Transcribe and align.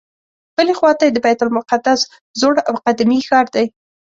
بلې 0.55 0.73
خواته 0.79 1.03
یې 1.05 1.11
د 1.13 1.17
بیت 1.25 1.39
المقدس 1.43 2.01
زوړ 2.39 2.55
او 2.67 2.73
قدیمي 2.85 3.19
ښار 3.27 3.45
دی. 3.55 3.65